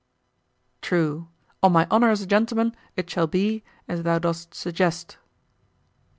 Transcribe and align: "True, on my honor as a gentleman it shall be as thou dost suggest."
"True, 0.81 1.27
on 1.61 1.73
my 1.73 1.85
honor 1.91 2.09
as 2.09 2.23
a 2.23 2.25
gentleman 2.25 2.75
it 2.95 3.07
shall 3.07 3.27
be 3.27 3.63
as 3.87 4.01
thou 4.01 4.17
dost 4.17 4.55
suggest." 4.55 5.19